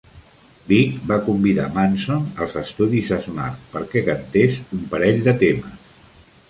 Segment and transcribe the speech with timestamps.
[0.69, 6.23] Vig va convidar Manson als estudis Smart perquè cantés un parell de temes.